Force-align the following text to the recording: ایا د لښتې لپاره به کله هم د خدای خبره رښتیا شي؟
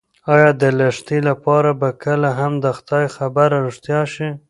ایا 0.33 0.49
د 0.61 0.63
لښتې 0.79 1.19
لپاره 1.29 1.69
به 1.79 1.89
کله 2.03 2.29
هم 2.39 2.53
د 2.63 2.65
خدای 2.77 3.05
خبره 3.15 3.55
رښتیا 3.65 4.01
شي؟ 4.13 4.29